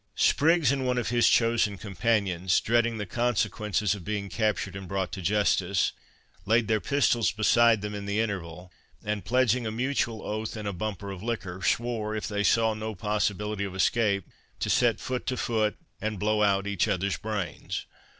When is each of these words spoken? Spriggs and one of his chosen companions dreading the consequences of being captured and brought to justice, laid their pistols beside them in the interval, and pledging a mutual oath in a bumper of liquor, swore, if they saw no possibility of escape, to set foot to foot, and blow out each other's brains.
Spriggs 0.17 0.71
and 0.71 0.83
one 0.87 0.97
of 0.97 1.09
his 1.09 1.29
chosen 1.29 1.77
companions 1.77 2.59
dreading 2.59 2.97
the 2.97 3.05
consequences 3.05 3.93
of 3.93 4.03
being 4.03 4.29
captured 4.29 4.75
and 4.75 4.87
brought 4.87 5.11
to 5.11 5.21
justice, 5.21 5.91
laid 6.43 6.67
their 6.67 6.81
pistols 6.81 7.31
beside 7.31 7.83
them 7.83 7.93
in 7.93 8.07
the 8.07 8.19
interval, 8.19 8.71
and 9.03 9.25
pledging 9.25 9.67
a 9.67 9.71
mutual 9.71 10.23
oath 10.23 10.57
in 10.57 10.65
a 10.65 10.73
bumper 10.73 11.11
of 11.11 11.21
liquor, 11.21 11.61
swore, 11.61 12.15
if 12.15 12.27
they 12.27 12.41
saw 12.43 12.73
no 12.73 12.95
possibility 12.95 13.63
of 13.63 13.75
escape, 13.75 14.25
to 14.59 14.71
set 14.71 14.99
foot 14.99 15.27
to 15.27 15.37
foot, 15.37 15.77
and 16.01 16.17
blow 16.17 16.41
out 16.41 16.65
each 16.65 16.87
other's 16.87 17.17
brains. 17.17 17.85